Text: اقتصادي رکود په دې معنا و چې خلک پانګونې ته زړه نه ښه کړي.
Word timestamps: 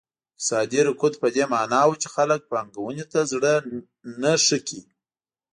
اقتصادي 0.33 0.79
رکود 0.89 1.13
په 1.21 1.27
دې 1.35 1.43
معنا 1.53 1.81
و 1.87 1.91
چې 2.01 2.07
خلک 2.15 2.41
پانګونې 2.51 3.05
ته 3.11 3.19
زړه 3.31 3.53
نه 4.21 4.33
ښه 4.45 4.57
کړي. 4.67 4.81